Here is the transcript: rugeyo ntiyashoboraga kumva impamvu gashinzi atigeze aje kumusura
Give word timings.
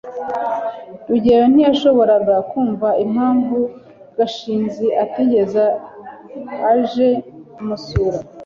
rugeyo 1.09 1.45
ntiyashoboraga 1.51 2.35
kumva 2.49 2.89
impamvu 3.05 3.57
gashinzi 4.17 4.87
atigeze 5.03 5.63
aje 6.71 7.09
kumusura 7.53 8.17